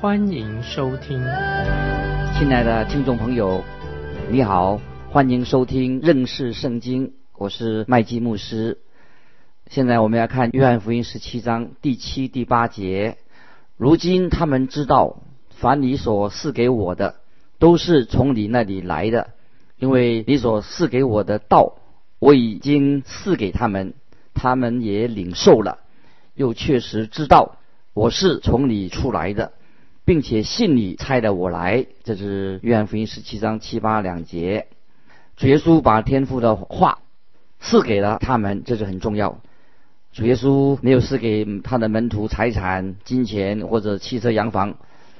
[0.00, 1.22] 欢迎收听。
[2.38, 3.62] 亲爱的听众朋友，
[4.30, 8.78] 你好，欢迎收听认识圣经，我是麦基牧师。
[9.66, 13.18] 现在我们要看约翰福音十七章第七、第八节。
[13.76, 15.18] 如今他们知道，
[15.50, 17.16] 凡你所赐给我的，
[17.58, 19.34] 都是从你那里来的，
[19.76, 21.74] 因为你所赐给我的道，
[22.18, 23.92] 我已经赐给他们，
[24.32, 25.80] 他们也领受了，
[26.34, 27.58] 又确实知道
[27.92, 29.52] 我是从你出来的，
[30.04, 31.86] 并且信你差了我来。
[32.04, 34.66] 这是约翰福音十七章七八两节。
[35.36, 36.98] 主耶稣把天父的话
[37.60, 39.40] 赐给了他们，这是很重要。
[40.12, 44.76] 主耶稣没有赐给他的门徒财产、金钱或者汽车、洋房，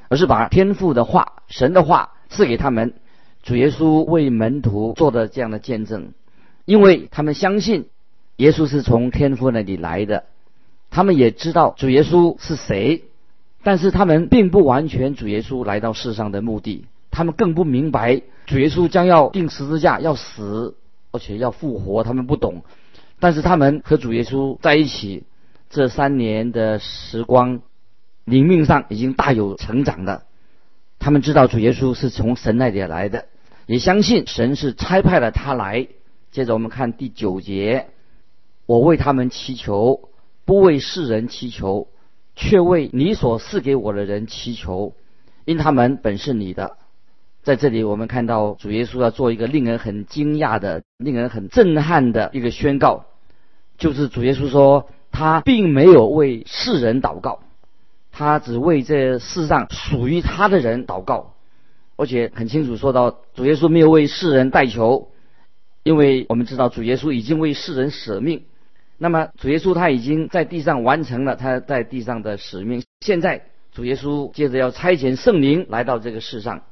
[0.08, 2.94] 而是把天父的话、神的话赐给他们。
[3.42, 6.12] 主耶稣为门徒做的这样的见证，
[6.64, 7.88] 因为他们相信
[8.36, 10.24] 耶稣是从天父那里来的，
[10.90, 13.04] 他们也知道主耶稣是谁，
[13.62, 20.77] 但是他们并不完全主耶稣来到世上的目的，他们更不明白主耶稣将要钉十字架、要死，
[21.12, 22.62] 而且要复活，他们不懂。
[23.19, 25.25] 但是他们和主耶稣在一起
[25.69, 27.61] 这三年的时光，
[28.25, 30.22] 灵命上已经大有成长的。
[30.98, 33.27] 他们知道主耶稣是从神那里来的，
[33.66, 35.88] 也相信神是差派了他来。
[36.31, 37.88] 接着我们看第九节：
[38.64, 40.08] 我为他们祈求，
[40.44, 41.88] 不为世人祈求，
[42.41, 44.94] 却为你所赐给我的人祈求，
[45.44, 46.78] 因他们本是你的。
[47.42, 53.04] 在这里，我们看到主耶稣要做一个令人很惊讶的、令人很震撼的一个宣告。
[53.76, 57.41] 就是主耶稣说，他并没有为世人祷告，
[58.10, 61.34] 他只为这世上属于他的人祷告，
[61.97, 65.10] 而且很清楚说到，主耶稣没有为世人代求，
[65.82, 68.44] 因为我们知道主耶稣已经为世人舍命，
[69.03, 76.65] 那么主耶稣他已经在地上完成了他在地上的使命，现在主耶稣接着要差遣圣灵来到这个世上，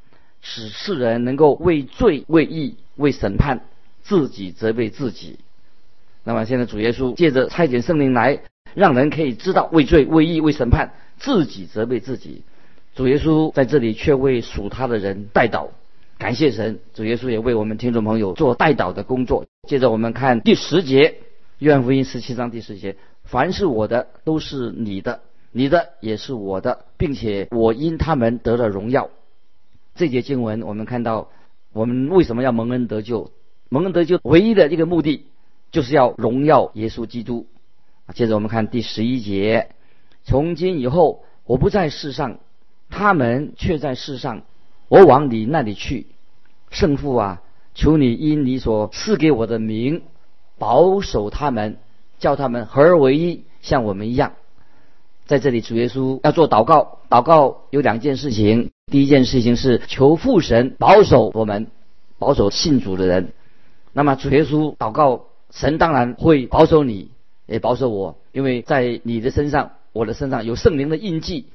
[0.43, 3.63] 使世人能够为罪、为义、为审判
[4.03, 5.39] 自己责备自己。
[6.23, 8.41] 那么现在主耶稣借着差遣圣灵来，
[8.75, 12.43] 让人可以知道为罪、为义、为审判，自己责备自己。
[12.95, 15.69] 主耶稣在这里却为属他的人代祷，
[16.19, 16.79] 感谢神。
[16.93, 19.47] 主耶稣也为我们听众朋友做代祷的工作。
[19.67, 21.15] 接着我们看第十节，
[21.59, 25.21] 约翰福音十七章第十节：凡是我的，都是你的；
[25.51, 29.11] 你的也是我的，并且我因他们得了荣耀。
[29.97, 31.31] 这节经文我们看到，
[31.73, 33.33] 我们为什么要蒙恩得救？
[33.69, 35.27] 蒙恩得救唯一的一个目的。
[35.71, 37.47] 就是要荣耀耶稣基督。
[38.15, 39.69] 接着我们看第十一节：
[40.25, 42.39] 从今以后，我不在世上，
[42.89, 44.45] 他们却在世上。
[44.89, 46.07] 我往你那里去，
[46.71, 47.43] 圣父啊，
[47.75, 50.01] 求你因你所赐给我的名，
[50.59, 51.79] 保守他们，
[52.19, 54.33] 叫他们合而为一，像我们一样。
[55.27, 56.99] 在这里，主耶稣要做祷告。
[57.09, 61.69] 祷告有两件事情：第一件事情是求父神保守我们，
[62.19, 63.33] 保守信主的人。
[63.93, 65.25] 那么主耶稣祷告。
[65.51, 67.11] 神当然会保守你，
[67.47, 71.47] 也保守我，因为在你的身上、我的身上有圣灵的印记。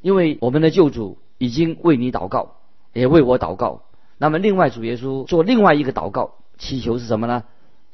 [0.00, 2.52] 因为我们的救主已经为你祷告，
[2.94, 3.82] 也为我祷告。
[4.16, 7.44] 那么，另外主耶稣做另外一个祷告，祈求是什么呢？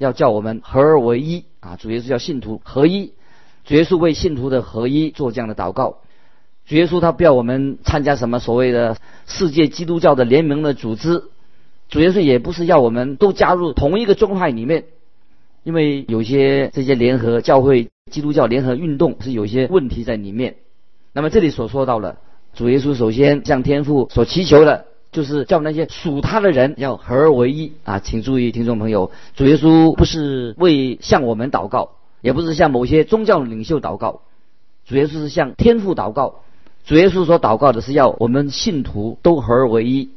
[0.00, 1.77] 要叫我们合而为一啊！
[1.77, 3.12] 主耶稣叫信徒合一，
[3.66, 5.99] 主耶稣为信徒的合一做这样的祷告。
[6.66, 8.97] 主耶稣他不要我们参加什么所谓的
[9.27, 11.25] 世界基督教的联盟的组织，
[11.91, 14.84] 主耶稣也不是要我们都加入同一个宗派里面。
[15.65, 20.56] 因为有些这些联合教会、基督教联合运动是有些问题在里面。
[21.12, 22.17] 那么这里所说到了，
[22.55, 27.99] 主耶稣首先向天父所祈求的，就是叫那些属他的人要合而为一啊！
[27.99, 31.91] 请注意，听众朋友，主耶稣不是为向我们祷告，
[32.21, 34.23] 也不是向某些宗教领袖祷告，
[34.87, 36.43] 主耶稣是向天父祷告。
[36.85, 40.11] 主耶稣所祷告的是要我们信徒都合而为一，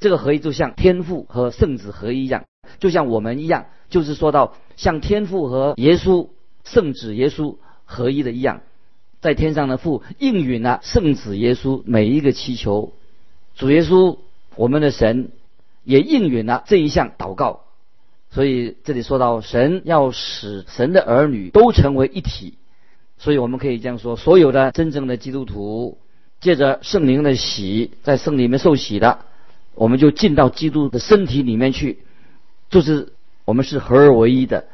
[0.00, 2.44] 这个合一就像天父和圣子合一一样，
[2.78, 3.66] 就像我们一样。
[3.90, 6.28] 就是说到像天父和耶稣
[6.64, 8.60] 圣子耶稣合一的一样，
[9.20, 12.92] 在天上的父应允了圣子耶稣每一个祈求，
[13.54, 14.18] 主耶稣
[14.58, 15.30] 我们的神
[15.84, 17.60] 也应允了这一项祷告，
[18.32, 22.54] 所以这里说到神要使神的儿女都成为一体，
[23.18, 25.98] 所以我们可以这样说：所有的真正的基督徒
[26.40, 29.20] 借着圣灵的洗，在圣灵里面受洗的，
[29.76, 32.00] 我们就进到基督的身体里面去，
[32.68, 33.12] 就是
[33.44, 34.66] 我们是合而为一的。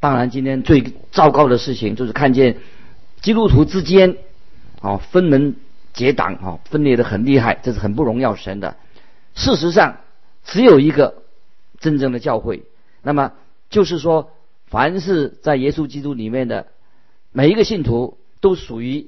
[0.00, 2.56] 当然，今天最糟糕的事情就是看见
[3.20, 4.16] 基督徒之间
[4.80, 5.54] 啊分门
[5.92, 8.74] 结党啊分裂的很厉害，这是很不荣耀神的。
[9.38, 10.00] 事实上，
[10.44, 11.22] 只有一个
[11.78, 12.64] 真正的教会。
[13.02, 13.32] 那么
[13.70, 14.32] 就是说，
[14.66, 16.66] 凡是在耶稣基督里面的
[17.32, 19.06] 每一个信徒，都属于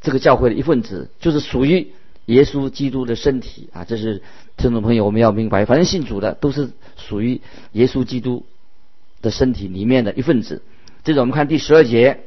[0.00, 1.92] 这个教会的一份子，就是属于
[2.24, 3.84] 耶稣基督的身体啊。
[3.84, 4.22] 这是
[4.56, 7.40] 听众朋友我们要明白，反正信主的都是属于
[7.72, 8.44] 耶稣基督。
[9.22, 10.62] 的身体里面的一份子。
[11.04, 12.24] 这种我们看第十二节，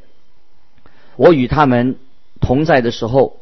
[1.18, 1.98] 我与他们
[2.40, 3.42] 同在的时候，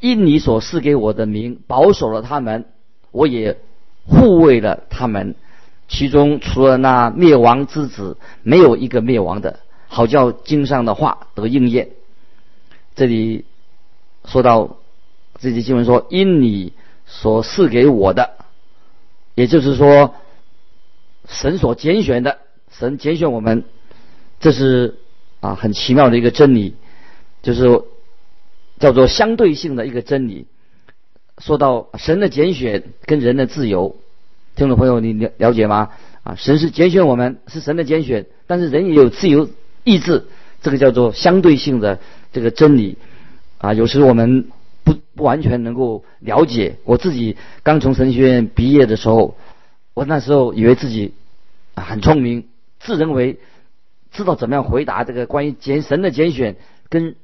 [0.00, 2.66] 因你所赐给我的名，保守了他们，
[3.12, 3.58] 我也
[4.06, 5.34] 护卫了他们。
[5.88, 11.90] 其中除了那灭亡之子，没有一个灭亡的，好叫经上的话得应验。
[12.94, 13.44] 这里
[14.24, 14.76] 说到
[15.40, 16.72] 这节经文说，因你
[17.06, 18.36] 所赐给我的，
[19.34, 20.14] 也就是说，
[21.26, 22.38] 神所拣选的。
[22.70, 23.64] 神拣选我们，
[24.38, 24.98] 这是
[25.40, 26.76] 啊很奇妙的一个真理，
[27.42, 27.82] 就是
[28.80, 30.46] 叫做相对性的一个真理。
[31.38, 33.96] 说到神的拣选跟人的自由，
[34.56, 35.90] 听众朋友你了了解吗？
[36.24, 39.48] 啊，神是拣选我们，是神的拣选，但是人也有自由
[39.84, 40.26] 意志，
[40.60, 42.00] 这个叫做相对性的
[42.32, 42.98] 这个真理。
[43.58, 44.48] 啊，有时我们
[44.84, 46.76] 不不完全能够了解。
[46.84, 49.36] 我自己刚从神学院毕业的时候，
[49.94, 51.14] 我那时候以为自己
[51.74, 52.48] 啊很聪明。
[52.80, 53.38] 自认为
[54.10, 56.56] 知道怎么样回答这个关于拣神的拣选
[56.88, 57.14] 跟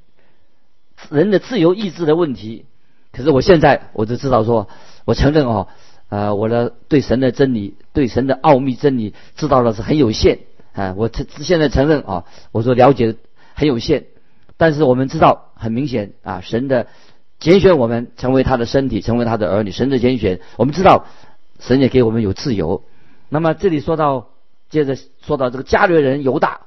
[1.10, 2.66] 人的自由意志的问题，
[3.12, 4.68] 可是我现在我就知道说，
[5.04, 5.68] 我承认哦，
[6.08, 10.40] 呃，我的对神的真理、对神的奥秘真理知道的是很有限
[10.72, 10.94] 啊。
[10.96, 13.16] 我这现在承认啊，我说了解
[13.54, 14.04] 很有限，
[14.56, 16.86] 但是我们知道很明显啊，神的
[17.38, 21.06] 拣选我们成为他的身体，成为他的儿女，神的拣选，我们知道
[21.60, 22.84] 神也给我们有自由。
[23.28, 24.28] 那么这里说到。
[24.68, 26.62] 接着说到这个加略人犹大，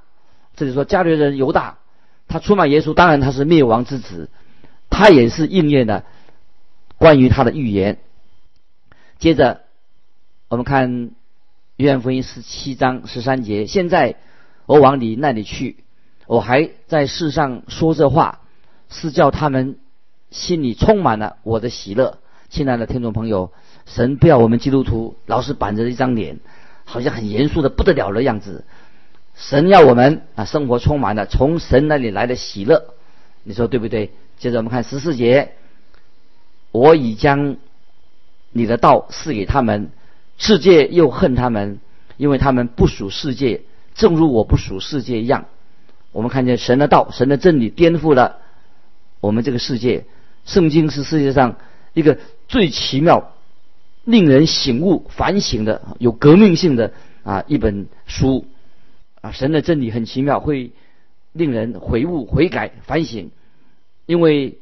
[0.56, 1.80] 这里说加略人犹大，
[2.30, 4.30] 他出卖耶稣，当然他是灭亡之子，
[4.90, 6.06] 他也是应验了
[6.98, 7.98] 关于他的预言。
[9.18, 9.64] 接着
[10.48, 11.12] 我们看
[11.76, 14.16] 约翰福音十七章十三节，现在
[14.66, 15.84] 我往你那里去，
[16.26, 18.40] 我还在世上说这话，
[18.90, 19.78] 是叫他们
[20.32, 22.20] 心里充满了我的喜乐。
[22.50, 23.52] 亲爱的听众朋友，
[23.86, 26.40] 神不要我们基督徒老是板着一张脸。
[26.86, 28.66] 好像很严肃的不得了的样子。
[29.40, 32.94] 神要我们啊，生活充满了从神那里来的喜乐，
[33.44, 34.12] 你说对不对？
[34.38, 35.54] 接着我们看十四节，
[36.72, 37.56] 我已将
[38.52, 39.92] 你的道赐给他们，
[40.38, 41.80] 世界又恨他们，
[42.18, 43.62] 因为他们不属世界，
[43.96, 45.46] 正如我不属世界一样。
[46.12, 48.40] 我们看见神的道、神的真理颠覆了
[49.22, 50.06] 我们这个世界。
[50.46, 51.56] 圣经是世界上
[51.94, 53.32] 一个最奇妙。
[54.06, 56.94] 令人醒悟、反省的、有革命性的
[57.24, 58.48] 啊一本书
[59.22, 60.72] 啊，神的真理很奇妙，会
[61.34, 63.32] 令人悔悟、悔改、反省。
[64.06, 64.58] 因为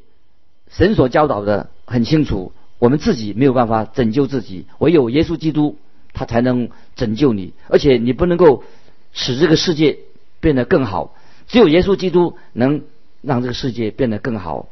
[0.68, 5.78] 神所教导的很清楚，我们自己没有办法拯救自己，唯有耶稣基督
[6.12, 7.52] 他才能拯救你。
[7.68, 8.64] 而且你不能够
[9.12, 9.98] 使这个世界
[10.40, 11.14] 变得更好，
[11.46, 12.82] 只有耶稣基督能
[13.22, 14.68] 让这个世界变得更好，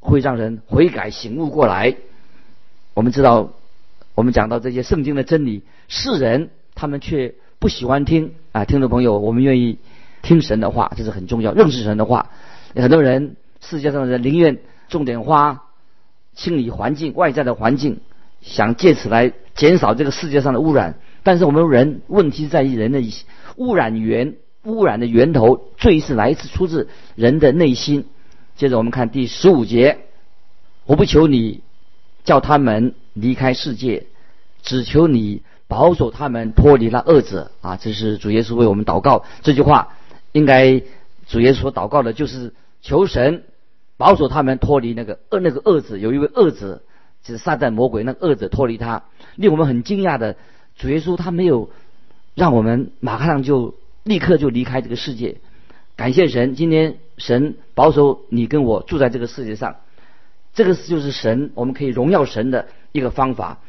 [0.00, 1.96] 会让人悔改、醒悟过来。
[2.94, 3.52] 我们知道。
[4.16, 8.64] 我们讲到这些圣经的真理，世人他们却不喜欢听啊！
[8.64, 9.76] 听众朋友，我们愿意
[10.22, 12.30] 听神的话，这是很重要，认识神的话。
[12.74, 15.64] 很多人，世界上的人宁愿种点花，
[16.34, 18.00] 清理环境，外在的环境，
[18.40, 20.98] 想借此来减少这个世界上的污染。
[21.22, 23.02] 但是我们人问题在于人的
[23.56, 28.06] 污染源，污染的源头，罪是来自出自人的内心。
[28.56, 29.98] 接着我们看第十五节，
[30.86, 31.60] 我不求你
[32.24, 34.06] 叫他们离开世界。
[34.62, 37.76] 只求你保守他们脱离了恶者啊！
[37.76, 39.94] 这是主耶稣为我们祷告这句话，
[40.32, 40.82] 应该
[41.28, 43.44] 主耶稣祷告的就是求神
[43.96, 45.96] 保守他们脱离那个恶那个恶者。
[45.96, 46.82] 有一位恶者，
[47.22, 49.04] 就是撒旦魔鬼，那个恶者脱离他。
[49.36, 50.34] 令我们很惊讶的，
[50.76, 51.70] 主耶稣他没有
[52.34, 55.36] 让我们马上就立刻就离开这个世界。
[55.94, 59.76] 感谢神，今天神保守你跟我住在这个世界上，
[60.52, 63.60] 这个是就是神我们可以荣耀神的一个方法。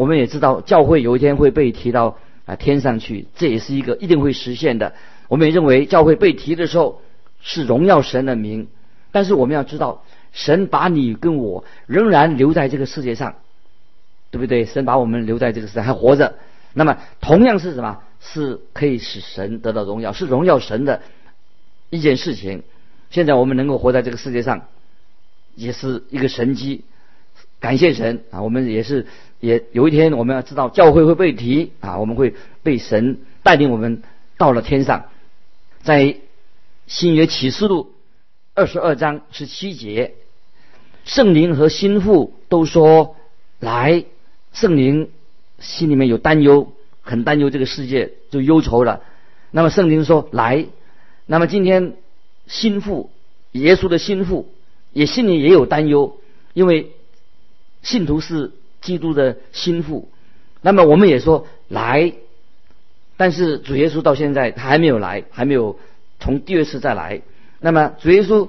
[0.00, 2.16] 我们也知道，教会有一天会被提到
[2.46, 4.94] 啊天上去，这也是一个一定会实现的。
[5.28, 7.02] 我们也认为，教会被提的时候
[7.42, 8.68] 是荣耀神的名。
[9.12, 10.02] 但是我们要知道，
[10.32, 13.34] 神把你跟我仍然留在这个世界上，
[14.30, 14.64] 对不对？
[14.64, 16.36] 神把我们留在这个世界还活着，
[16.72, 17.98] 那么同样是什么？
[18.20, 21.02] 是可以使神得到荣耀，是荣耀神的
[21.90, 22.62] 一件事情。
[23.10, 24.62] 现在我们能够活在这个世界上，
[25.56, 26.84] 也是一个神迹。
[27.60, 28.40] 感谢神啊！
[28.40, 29.06] 我们也是
[29.38, 34.02] 也有一天我们要知道教会会被提啊，我们会被神带领我们
[34.38, 35.04] 到了天上。
[35.82, 36.16] 在
[36.86, 37.92] 新约启示录
[38.54, 40.14] 二十二章十七节，
[41.04, 43.16] 圣灵和心腹都说
[43.58, 44.04] 来，
[44.54, 45.10] 圣灵
[45.58, 49.02] 心里面有担忧，很担忧这个世界，就忧愁了。
[49.50, 50.64] 那么圣灵说来，
[51.26, 51.92] 那么今天
[52.46, 53.10] 心腹
[53.52, 54.48] 耶稣的心腹
[54.94, 56.16] 也心里也有担忧，
[56.54, 56.92] 因为。
[57.82, 60.08] 信徒是基督的心腹，
[60.60, 62.12] 那么我们也说来，
[63.16, 65.78] 但是主耶稣到现在他还没有来，还没有
[66.18, 67.22] 从第二次再来。
[67.58, 68.48] 那么主耶稣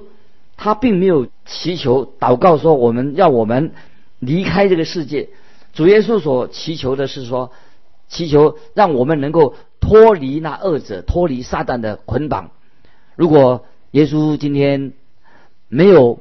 [0.56, 3.72] 他并没有祈求祷告说我们要我们
[4.18, 5.30] 离开这个世界，
[5.72, 7.52] 主耶稣所祈求的是说，
[8.08, 12.50] 祈求让我们能够脱离那恶者，脱离撒旦的捆绑。
[13.16, 14.92] 如果耶稣今天
[15.68, 16.20] 没有。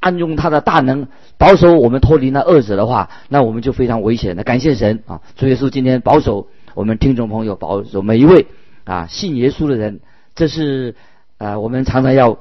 [0.00, 4.42] 暗用他的大能保守我们脱离那恶者的话，那我们就非常危险的。
[4.42, 5.20] 感谢神啊！
[5.36, 8.46] 主耶稣今天保守我们听众朋友，保守每一位
[8.84, 10.00] 啊信耶稣的人，
[10.34, 10.94] 这是
[11.36, 12.38] 啊我们常常要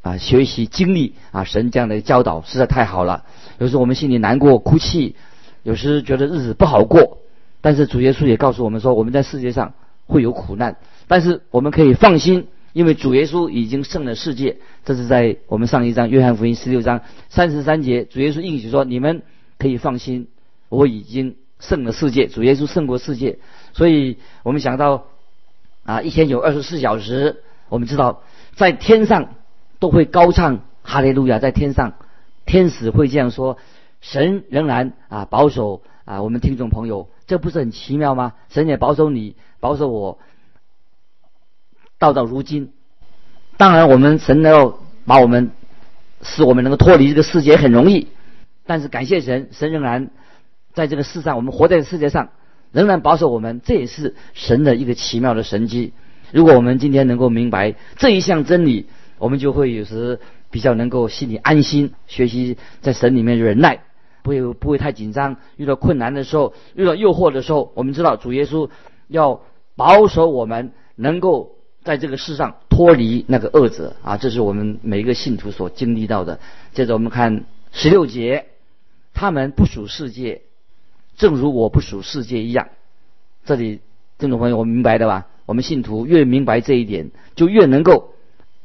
[0.00, 3.24] 啊学习经历啊神这样的教导，实在太好了。
[3.58, 5.14] 有时我们心里难过哭泣，
[5.62, 7.18] 有时觉得日子不好过，
[7.60, 9.74] 但是主耶稣也告诉我们说，我们在世界上
[10.06, 10.76] 会有苦难，
[11.08, 12.48] 但是我们可以放心。
[12.72, 19.22] 因为主耶稣已经胜了世界，这是在我们上一章约翰福音十六章三十三节，主耶稣应许说：“你们
[19.58, 20.28] 可以放心，
[20.70, 23.38] 我已经胜了世界。”主耶稣胜过世界，
[23.74, 25.04] 所以我们想到
[25.84, 28.22] 啊，一天有二十四小时，我们知道
[28.54, 29.34] 在天上
[29.78, 31.92] 都会高唱哈利路亚，在天上
[32.46, 33.58] 天使会这样说
[34.00, 38.32] ：“神仍然啊保守啊我们听众朋友，这不是很奇妙吗？
[38.48, 40.18] 神也保守你，保守我。”
[42.02, 42.72] 到到如今，
[43.56, 45.52] 当然我们神能够把我们
[46.20, 48.08] 使我们能够脱离这个世界很容易，
[48.66, 50.10] 但是感谢神，神仍然
[50.74, 52.30] 在这个世上，我们活在世界上
[52.72, 55.92] 仍然保守我们，这也是神的一个奇妙的神迹。
[56.32, 58.86] 如果我们今天能够明白这一项真理，
[59.18, 60.18] 我们就会有时
[60.50, 63.84] 比较能够心里安心，学习在神里面忍耐，
[64.24, 65.36] 不会不会太紧张。
[65.56, 68.68] 遇到困难的时候，遇到诱惑的时候，我们知道主耶稣
[69.06, 69.42] 要
[69.76, 71.51] 保守我们能够。
[71.84, 76.38] 在这个世上脱离那个恶者啊，这是我们每一个信徒所经历到的。
[76.72, 78.46] 接着我们看十六节，
[79.12, 80.42] 他们不属世界，
[81.16, 82.68] 正如我不属世界一样。
[83.44, 83.80] 这里
[84.18, 85.26] 听众朋友，我明白的吧？
[85.44, 88.14] 我们信徒越明白这一点，就越能够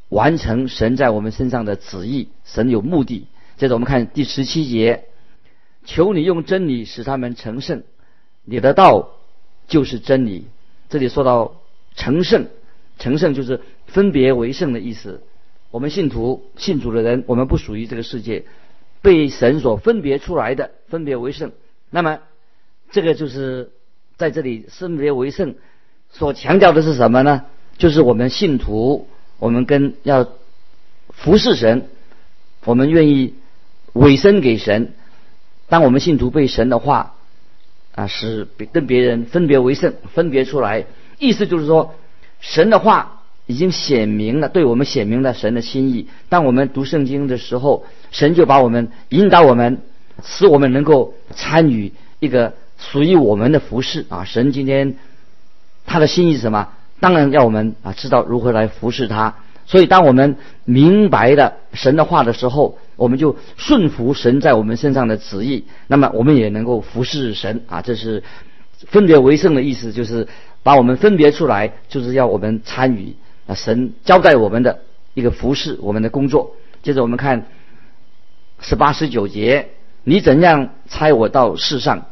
[0.09, 2.29] 完成神在我们身上的旨意。
[2.45, 3.25] 神有目的。
[3.57, 5.05] 接着我们看第十七节，
[5.85, 7.81] 求你用真理使他们成圣，
[8.45, 9.09] 你的道
[9.67, 10.45] 就是真理。
[10.89, 11.55] 这里说到
[11.95, 12.45] 成圣。
[12.97, 15.21] 成圣就是分别为圣的意思。
[15.69, 18.45] 我们信徒信主的人，我们不属于这个世界，
[19.01, 21.51] 被神所分别出来的，分别为圣。
[21.89, 22.19] 那么，
[22.89, 23.71] 这个就是
[24.15, 25.55] 在这里分别为圣
[26.09, 27.43] 所强调的是什么呢？
[27.77, 29.07] 就是我们信徒，
[29.39, 30.29] 我们跟要
[31.09, 31.89] 服侍神，
[32.63, 33.35] 我们愿意
[33.93, 34.93] 委身给神。
[35.67, 37.17] 当我们信徒被神的话
[37.93, 40.85] 啊，使跟别人分别为圣，分别出来，
[41.19, 41.93] 意思就是说。
[42.39, 46.07] 神的话已经显明了，对我们显明了神的心意。
[46.29, 49.81] 当我们读圣经的时候，神就把我们引导我们，
[50.23, 54.25] 使我们能够参与一个属于我们的服饰啊。
[54.25, 54.95] 神今天
[55.85, 56.69] 他的心意是什么？
[56.99, 59.35] 当然要我们啊知道如何来服侍他。
[59.65, 65.65] 所以，当我们明白了神的话的时候，我们就顺服神在我们身上的旨意。
[65.87, 67.81] 那么，我们也能够服侍神啊。
[67.81, 68.23] 这是
[68.87, 70.27] 分别为圣的意思，就是。
[70.67, 73.15] 把我们分别出来，就是要我们参与
[73.47, 74.81] 啊神交代我们的
[75.13, 76.57] 一个服饰，我们的工作。
[76.83, 77.45] 接着我们看
[78.59, 79.69] 十八十九节，
[80.03, 82.07] 你怎样猜我到世上，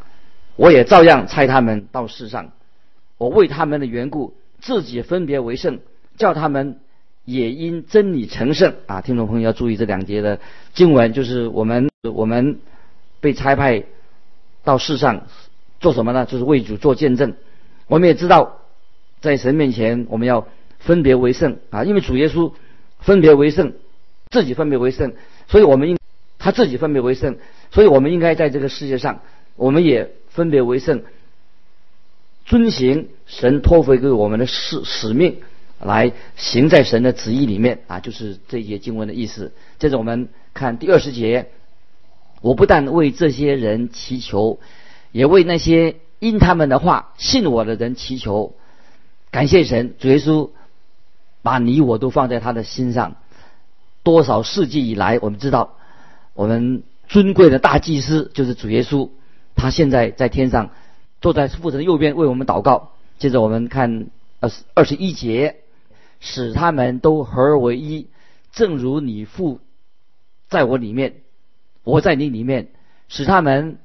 [0.55, 2.53] 我也照样猜他们到世上。
[3.17, 5.79] 我为他们的缘故，自己分别为圣，
[6.15, 6.79] 叫他们
[7.25, 9.01] 也因真理成圣啊！
[9.01, 10.39] 听众朋友要注意这两节的
[10.73, 12.59] 经文，就是我们我们
[13.19, 13.83] 被差派
[14.63, 15.23] 到世上
[15.81, 16.25] 做什么呢？
[16.25, 17.33] 就是为主做见证。
[17.87, 18.61] 我们也知道，
[19.21, 20.47] 在神面前，我们要
[20.79, 21.83] 分别为圣啊！
[21.83, 22.51] 因为主耶稣
[22.99, 23.73] 分别为圣，
[24.31, 25.13] 自己分别为圣，
[25.47, 25.97] 所以我们应
[26.39, 27.37] 他自己分别为圣，
[27.71, 29.21] 所以我们应该在这个世界上，
[29.55, 31.03] 我们也分别为圣，
[32.45, 35.37] 遵行神托付给我们的使使命，
[35.79, 37.99] 来行在神的旨意里面啊！
[37.99, 39.53] 就是这些经文的意思。
[39.77, 41.49] 接着我们看第二十节，
[42.41, 44.59] 我不但为这些人祈求，
[45.11, 45.97] 也为那些。
[46.19, 48.55] 因他们的话信我的人祈求，
[49.31, 50.49] 感谢神，主耶稣
[51.41, 53.15] 把你我都放在他的心上。
[54.03, 55.77] 多少世纪以来，我们知道
[56.33, 59.09] 我们尊贵的大祭司就是主耶稣，
[59.55, 60.69] 他现在在天上
[61.21, 62.91] 坐在父神的右边为我们祷告。
[63.17, 64.07] 接着我们看
[64.41, 65.55] 二十二十一节，
[66.19, 68.07] 使他们都合而为一，
[68.51, 69.59] 正如你父
[70.49, 71.15] 在我里面，
[71.83, 72.67] 我在你里面，
[73.07, 73.79] 使他们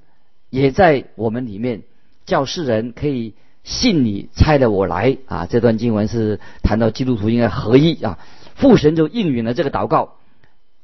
[0.50, 1.84] 也在我们里面，
[2.30, 3.34] 叫世人可以
[3.64, 5.46] 信你差的我来啊。
[5.46, 8.20] 这段经文是谈到基督徒应该合一啊，
[8.54, 10.14] 父神就应允了这个祷告。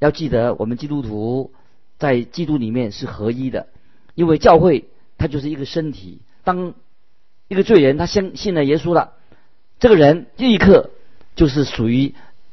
[0.01, 1.53] 要记得，我们基督徒
[1.99, 3.69] 在基督里面是合一的，
[4.17, 4.87] 因为教会
[5.19, 6.21] 它就是一个身体。
[6.43, 6.75] 当
[7.47, 9.13] 一个罪人他相信了耶稣了，
[9.79, 10.91] 这个人立刻
[11.37, 12.13] 就是属于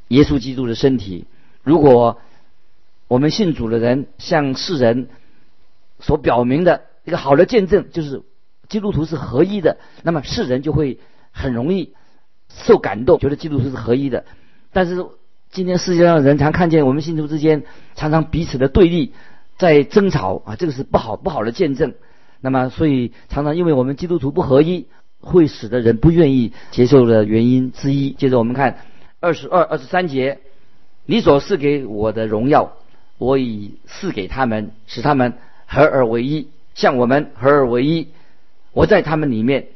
[0.09, 1.25] 耶稣基督的身体。
[1.63, 2.19] 如果
[3.07, 5.09] 我们信主的人向世人
[5.99, 8.21] 所表明的一个好的见证，就是
[8.69, 10.99] 基督徒是合一的，那么世人就会
[11.31, 11.93] 很容易
[12.49, 14.25] 受感动，觉得基督徒是合一的。
[14.71, 15.05] 但是。
[15.53, 17.61] 今天世界上人常看见我们信徒之间
[17.93, 19.13] 常常彼此的对立，
[19.59, 21.93] 在争吵啊，这个是不好不好的见证。
[22.41, 24.87] 那么，所以常常因为我们基督徒不合一，
[25.19, 28.13] 会使得人不愿意接受的原因之一。
[28.13, 28.79] 接着我们看
[29.19, 30.39] 二十二、二十三节，
[31.05, 32.73] 你所赐给我的荣耀，
[33.19, 35.33] 我已赐给他们，使他们
[35.67, 38.07] 合而为一，像我们合而为一。
[38.73, 39.67] 我在他们里面，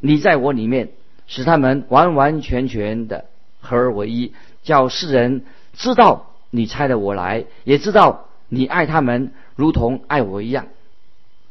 [0.00, 0.90] 你在我里面，
[1.26, 3.26] 使他们完完全全的
[3.60, 4.32] 合而为一。
[4.62, 10.66] 叫世人知道你差的我来，也知道你爱他们如同爱我一样。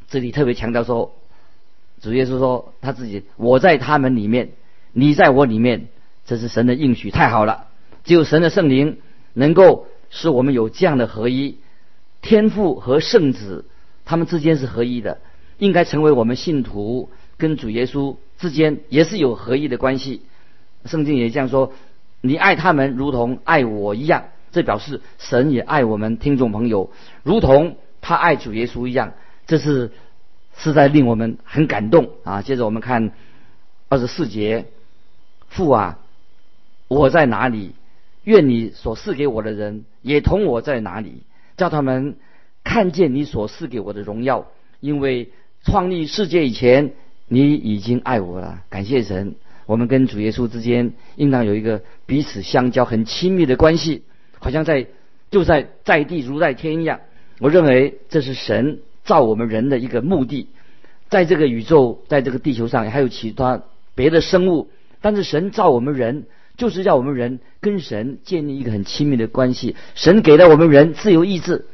[0.08, 1.14] 这里特别强调说，
[2.00, 4.50] 主耶稣说他自己，我在他们里面，
[4.92, 5.88] 你在我里面，
[6.26, 7.66] 这是神的应许，太好了。
[8.04, 8.98] 只有神的圣灵
[9.34, 11.58] 能够使我们有这样的合一，
[12.22, 13.66] 天父和圣子
[14.04, 15.18] 他们之间是合一的，
[15.58, 20.22] 应该成为我们信徒跟主耶稣之间也是有合一的关系。
[20.84, 21.72] 圣经也这样说。
[22.20, 26.90] 你爱他们如同爱我一样，这表示神也爱我们听众朋友，
[27.22, 29.12] 如同他爱主耶稣一样，
[29.46, 29.92] 这是
[30.56, 32.42] 实在令我们很感动啊！
[32.42, 33.12] 接着我们看
[33.88, 34.66] 二十四节，
[35.48, 36.00] 父啊，
[36.88, 37.76] 我在哪里？
[38.24, 41.22] 愿你所赐给我的人也同我在哪里，
[41.56, 42.16] 叫他们
[42.64, 44.46] 看见你所赐给我的荣耀，
[44.80, 45.30] 因为
[45.64, 46.92] 创立世界以前，
[47.28, 48.62] 你已经爱我了。
[48.68, 49.34] 感谢神。
[49.66, 54.02] 我们跟主耶稣之间应当有一个彼此相交、很亲密的关系，
[54.38, 54.86] 好像在
[55.30, 57.00] 就在在地如在天一样。
[57.38, 60.48] 我认为这是神造我们人的一个目的，
[61.10, 63.62] 在这个宇宙，在这个地球上还有其他
[63.94, 64.70] 别的生物，
[65.02, 66.24] 但是神造我们人，
[66.56, 69.76] 就是要我们人跟神建立一个很亲密的关系。
[69.94, 71.66] 神给了我们人自由意志，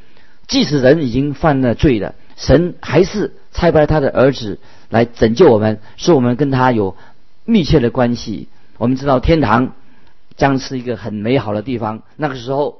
[0.48, 6.96] 即使人已经犯了罪了，神还是差派他的儿子来拯救我们，使我们跟他有。
[7.46, 9.74] 密切的关系，我们知道天堂
[10.34, 12.02] 将是一个很美好的地方。
[12.16, 12.78] 那个时候，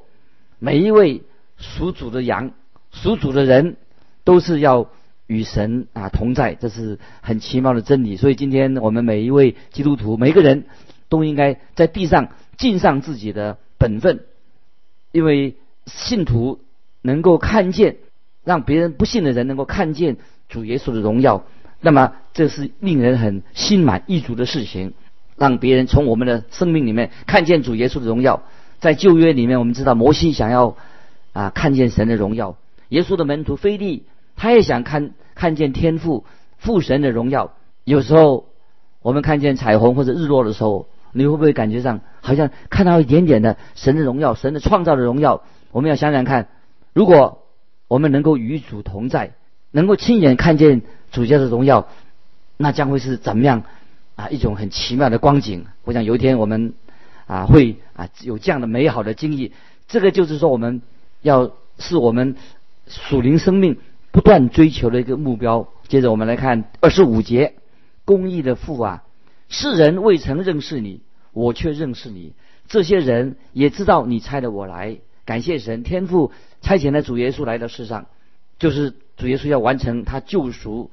[0.59, 1.23] 每一位
[1.59, 2.53] 属主的羊、
[2.91, 3.77] 属主的人，
[4.25, 4.89] 都是要
[5.27, 8.17] 与神啊同在，这是很奇妙的真理。
[8.17, 10.65] 所以，今天我们每一位基督徒，每个人
[11.11, 14.25] 都应该在地上尽上自己的本分，
[15.13, 16.61] 因为信徒
[17.03, 17.97] 能够看见，
[18.45, 20.17] 让别人不信的人能够看见
[20.49, 21.45] 主耶稣的荣耀。
[21.81, 24.95] 那么，这是令人很心满意足的事情，
[25.37, 28.43] 让别人从我们的生命里面看见主耶稣的荣耀。
[28.81, 30.77] 在旧约里面，我们知道摩西想要
[31.33, 32.57] 啊看见神的荣耀，
[32.89, 34.05] 耶稣的门徒菲利
[34.37, 36.25] 他也想看看见天父
[36.59, 37.53] 父神的荣耀。
[37.85, 38.47] 有时候
[39.01, 45.43] 我们看见彩虹或者日落的时候，你会不会感觉上好像看到一点点的神的荣耀、神的创造的荣耀？
[45.71, 46.49] 我们要想想看，
[46.93, 47.44] 如果
[47.95, 49.35] 我们能够与主同在，
[49.71, 50.83] 能够亲眼看见。
[51.13, 51.87] 主家的荣耀，
[52.57, 53.63] 那将会是怎么样
[54.17, 54.29] 啊？
[54.31, 55.67] 一种很奇妙的光景。
[55.85, 56.75] 我想有一天我们
[57.27, 59.53] 啊会啊有这样的美好的经历。
[59.87, 60.83] 这个就是说，我们
[61.23, 62.35] 要是我们
[62.89, 63.79] 属灵生命
[64.11, 65.69] 不断追求的一个目标。
[65.87, 67.55] 接着我们来看二十五节：
[68.05, 69.05] 公义的父啊，
[69.49, 71.01] 世人未曾认识你，
[71.33, 72.33] 我却认识你。
[72.67, 74.99] 这些人也知道你差的我来。
[75.25, 78.07] 感谢神，天父差遣了主耶稣来到世上，
[78.59, 80.91] 就是主耶稣要完成他救赎。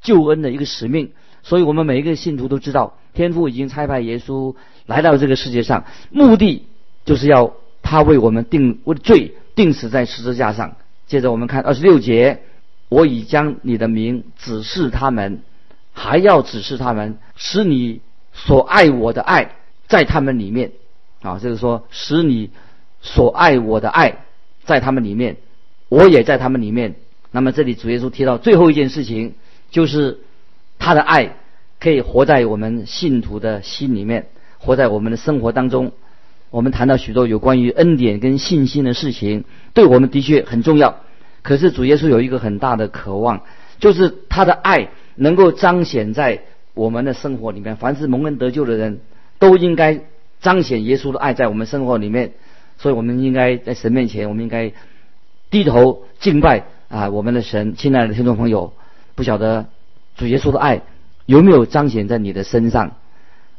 [0.00, 1.12] 救恩的一个使命，
[1.44, 6.66] 所以我们每一个信徒都知道，天父已经差派耶稣来到这个世界上，目的
[7.04, 10.74] 就是要他为我们定为罪定死在十字架上。
[11.06, 12.42] 接着我们看二十六节，
[12.88, 15.42] 我已将你的名指示他们，
[15.92, 18.00] 还要指示他们，使你
[18.32, 19.54] 所爱我的爱
[19.86, 20.72] 在他们里面
[21.20, 22.50] 啊，就是说使你
[23.02, 24.24] 所爱我的爱
[24.64, 25.36] 在他们里面，
[25.90, 26.94] 我也在他们里面。
[27.30, 29.34] 那么这里主耶稣提到最后一件事情。
[29.70, 30.18] 就是
[30.78, 31.36] 他的爱
[31.80, 34.26] 可以活在我们信徒的心里面，
[34.58, 35.92] 活在我们的生活当中。
[36.50, 41.00] 我们谈到许多有关于恩典跟信心的事情，对我们的确很重要。
[41.40, 43.44] 可是主耶稣有一个很大的渴望，
[43.78, 46.42] 就是他的爱能够彰显在
[46.74, 47.76] 我们的生活里面。
[47.76, 49.00] 凡是蒙恩得救的人，
[49.38, 50.00] 都应该
[50.42, 52.34] 彰显耶稣的爱在我们生活里面。
[52.82, 54.72] 所以我们应该在神面前，我们应该
[55.52, 57.76] 低头敬拜啊，我们的神。
[57.76, 58.72] 亲爱的听众朋友，
[59.14, 59.66] 不晓得
[60.16, 60.82] 主耶稣的爱
[61.24, 62.96] 有没有彰显在你的身上？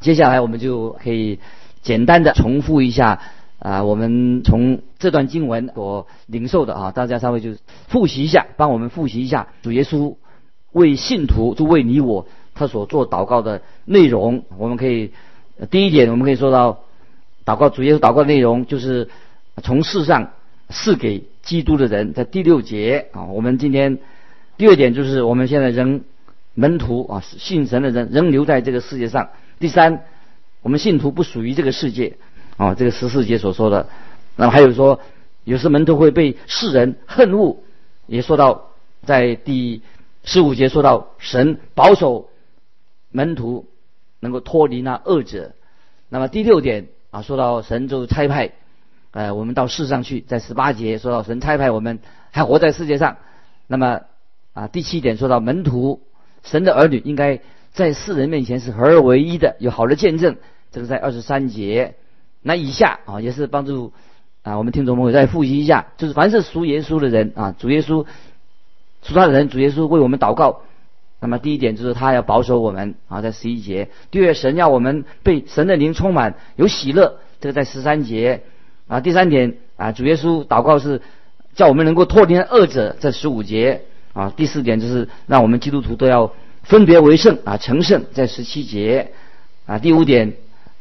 [0.01, 1.39] 接下来我们就可以
[1.81, 3.21] 简单的重复一下
[3.59, 7.51] 啊，我们从这段经文所领受的啊，大家稍微就
[7.87, 10.17] 复习一下，帮我们复习一下主耶稣
[10.73, 14.43] 为信徒，就为你我他所做祷告的内容。
[14.57, 15.13] 我们可以
[15.71, 16.79] 第一点，我们可以说到。
[17.45, 19.09] 祷告主耶稣祷告的内容就是
[19.61, 20.31] 从世上
[20.69, 23.25] 赐给基督的人，在第六节啊。
[23.25, 23.99] 我们今天
[24.57, 26.01] 第二点就是我们现在仍
[26.53, 29.29] 门徒啊，信神的人仍留在这个世界上。
[29.59, 30.03] 第三，
[30.61, 32.15] 我们信徒不属于这个世界
[32.55, 33.89] 啊，这个十四节所说的。
[34.37, 35.01] 那么还有说，
[35.43, 37.57] 有时门徒会被世人恨恶，
[38.07, 38.69] 也说到
[39.03, 39.81] 在第
[40.23, 42.29] 十五节说到神保守
[43.11, 43.67] 门徒
[44.21, 45.51] 能够脱离那恶者。
[46.07, 46.87] 那么第六点。
[47.13, 48.53] 啊，说到神就差派，
[49.11, 51.99] 呃，我们到世上去，在十八节说到神差派我们
[52.31, 53.17] 还活在世界上。
[53.67, 54.01] 那么
[54.53, 56.01] 啊，第七点说到门徒，
[56.43, 57.39] 神的儿女应该
[57.71, 60.37] 在世人面前是合而为一的，有好的见证。
[60.71, 61.93] 这个在二十三节。
[62.41, 63.93] 那以下啊，也是帮助
[64.41, 68.07] 啊我们听众朋友再复习一下，就是凡是属耶稣的人啊，主耶稣
[69.03, 70.61] 属他的人，主耶稣为我们祷告。
[71.23, 78.41] 那么第一点就是他要保守我们啊，在十一节；第二，神要我们被神的灵充满，有喜乐，这个在十三节
[78.89, 78.99] 啊。
[78.99, 81.01] 第三点啊，主耶稣祷告是
[81.55, 84.33] 叫我们能够脱离恶者，在十五节啊。
[84.35, 86.33] 第四点就是让我们基督徒都要
[86.63, 89.13] 分别为圣啊，成圣，在十七节
[89.65, 89.79] 啊。
[89.79, 90.33] 第五点，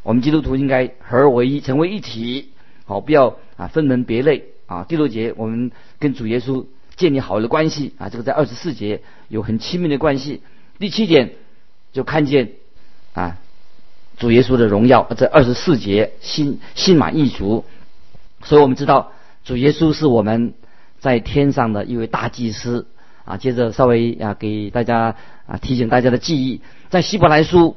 [0.02, 2.48] 我们基督徒应该合而为一，成为一体，
[2.84, 4.82] 好，不要啊分门别类啊。
[4.88, 6.66] 第六节，我们跟主耶稣。
[6.96, 10.42] 建立好的关系啊，这个在二十四节有很亲密的关系。
[10.78, 11.32] 第七点
[11.92, 12.52] 就看见
[13.12, 13.38] 啊
[14.16, 17.64] 主耶稣的荣耀，在二十四节心心满意足。
[18.44, 19.12] 所以我们知道
[19.44, 20.54] 主耶稣是我们
[21.00, 22.86] 在天上的一位大祭司
[23.24, 23.36] 啊。
[23.36, 27.76] 接着稍微啊给大家啊提醒大家的记忆，在希伯来书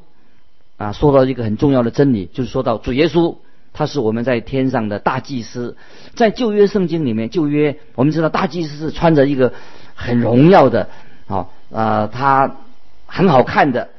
[0.78, 3.38] 啊说到一个很重要的真理，就是说到主耶稣。
[3.78, 5.76] 他是我们在天上的大祭司，
[6.16, 9.52] 在旧约圣经里面，旧约我们知道大祭司是穿着一个
[9.94, 10.88] 很荣耀的，
[11.28, 12.56] 啊啊，他
[13.06, 13.90] 很好看的，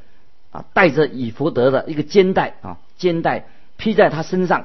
[0.50, 3.44] 啊，带着以弗德的一个肩带啊，肩带
[3.76, 4.64] 披在他身上，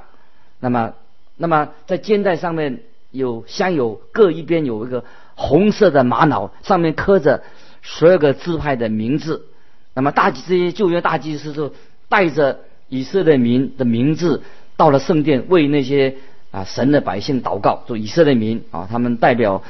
[0.62, 0.94] 那么，
[1.36, 2.80] 那么在肩带上面
[3.12, 5.04] 有镶有各一边有一个
[5.36, 7.44] 红色的玛瑙，上面刻着
[7.82, 9.46] 十二个支派的名字，
[9.94, 11.74] 那么大这些旧约大祭司就
[12.08, 14.42] 带着以色列民的名字。
[14.78, 16.16] 到了圣殿为那些
[16.52, 19.64] 啊神的百姓祷告，做以色列民啊，他们代表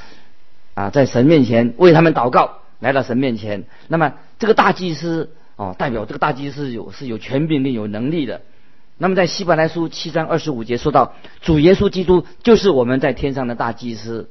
[0.74, 3.66] 啊在神面前为他们祷告，来到神面前。
[3.88, 8.42] 那么这个大祭司哦，代表这个大祭司有是有权柄并有能力的。
[8.98, 14.30] 那么在希伯来书七章二十五节说到，主耶稣基督就是我们在天上的大祭司。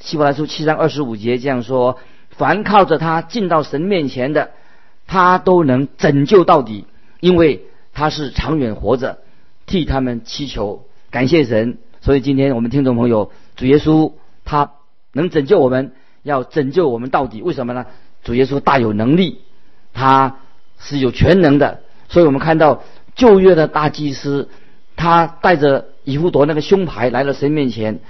[0.00, 1.98] 希伯来书七章二十五节这样说：
[2.30, 4.50] 凡靠着他进到神面前的，
[5.06, 6.86] 他都能拯救到底，
[7.20, 9.18] 因为他是长远活着。
[9.66, 11.78] 替他们祈求，感谢神。
[12.00, 14.12] 所以今天我们听众朋友，主耶稣
[14.44, 14.72] 他
[15.12, 17.40] 能拯救我们，要拯救我们到底。
[17.40, 17.86] 为什么呢？
[18.22, 19.40] 主耶稣大有能力，
[19.92, 20.36] 他
[20.78, 21.80] 是有全能的。
[22.08, 22.82] 所以我们看到
[23.14, 24.48] 旧约的大祭司，
[24.96, 28.00] 他带着以弗夺那个胸牌来到神面前。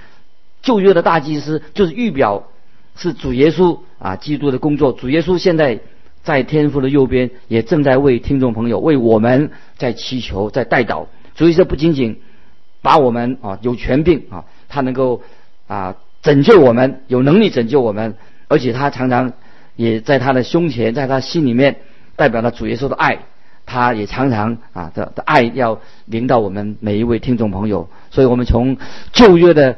[0.61, 2.47] 旧约的大祭司就是预表
[2.95, 4.91] 是主耶稣啊，基督的工作。
[4.91, 5.79] 主耶稣现在
[6.23, 11.05] 在天父的右边，也正在为听众朋友为我们在祈求，在代祷。
[11.35, 12.21] 所以说，不仅仅
[12.81, 15.21] 把我们啊有权柄啊，他能够
[15.67, 18.15] 啊拯救我们，有能力拯救我们，
[18.47, 19.33] 而且他常常
[19.75, 21.77] 也在他的胸前，在他心里面
[22.15, 23.19] 代表了主耶稣的爱，
[23.65, 27.89] 他也常常啊的的爱要临到我们每一位听众朋友。
[28.11, 28.77] 所以我们从
[29.11, 29.75] 旧约的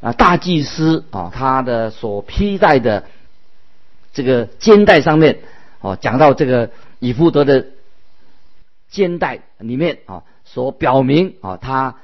[0.00, 3.04] 啊大祭司啊他的所披戴的
[4.12, 5.38] 这个肩带上面
[5.80, 6.70] 哦，讲到这个
[7.00, 7.66] 以弗德的
[8.90, 10.22] 肩带里面啊。
[10.52, 11.94] 所表明啊，他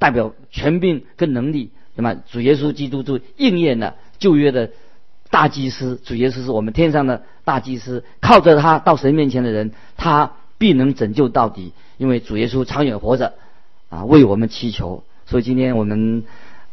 [0.00, 1.70] 代表权柄跟能力。
[1.94, 4.72] 那么主耶稣基督就应验了旧约的
[5.30, 6.00] 大祭司。
[6.02, 11.72] 主耶稣是我们天上的大祭司，靠着他到神面前的人，他必能拯救到底。
[11.98, 13.34] 因为主耶稣长远活着
[13.90, 15.04] 啊，为我们祈求。
[15.26, 16.24] 所以今天我们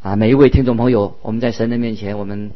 [0.02, 2.50] 啊，每一位听众朋友，我们在神的面前，我们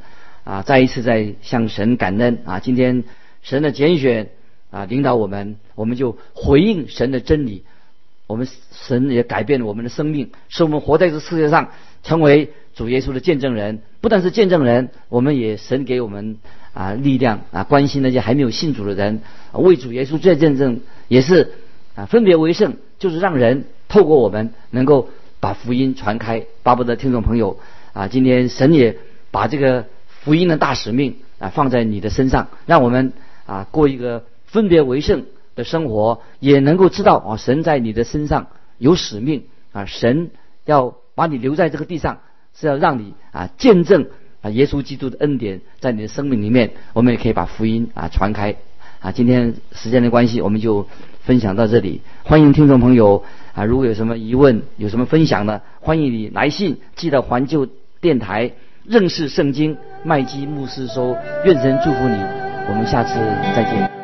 [0.43, 2.59] 啊再一次在向神感恩啊。
[2.59, 3.03] 今天
[3.43, 4.31] 神的拣选
[4.71, 7.63] 啊，领导我们，我们就回应神的真理。
[8.33, 11.69] 我们神也改变了我们的生命，使我们活在这世界上，
[12.01, 13.83] 成为主耶稣的见证人。
[14.01, 16.37] 不但是见证人，我们也神给我们
[16.73, 21.51] 啊力量啊，关心那些还没有信主的人，为主耶稣做见证，也是
[21.93, 26.43] 啊分别为圣，就是让人透过我们能够把福音传开。
[26.63, 27.59] 巴不得听众朋友
[27.93, 28.97] 啊，今天神也
[29.29, 33.13] 把这个福音的大使命啊放在你的身上，让我们
[33.45, 40.31] 啊过一个分别为圣的生活，也能够知道啊神在你的身上有使命啊，神
[40.65, 42.19] 要把你留在这个地上。
[42.55, 44.05] 是要让你啊见证
[44.43, 48.55] 啊耶稣基督的恩典在你的生命里面，我们也可以把福音啊传开
[48.99, 49.11] 啊。
[49.11, 50.87] 今天时间的关系，我们就
[51.23, 52.01] 分享到这里。
[52.23, 53.23] 欢迎听众朋友
[53.55, 57.67] 啊，如果有什么疑问、有什么分享呢，欢迎你来信寄到环球
[57.99, 58.51] 电台
[58.85, 61.17] 认识圣经麦基牧师收。
[61.45, 62.15] 愿神祝福你，
[62.69, 63.15] 我们下次
[63.55, 64.02] 再见。